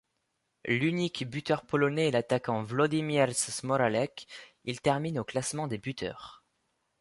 [0.65, 4.27] L'unique buteur polonais est l’attaquant Włodzimierz Smolarek,
[4.63, 6.43] il termine au classement des buteurs.